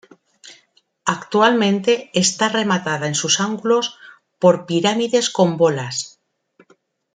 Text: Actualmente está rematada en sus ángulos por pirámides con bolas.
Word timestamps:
Actualmente 1.15 2.09
está 2.15 2.49
rematada 2.49 3.05
en 3.05 3.13
sus 3.13 3.39
ángulos 3.39 3.99
por 4.39 4.65
pirámides 4.65 5.29
con 5.29 5.57
bolas. 5.57 6.19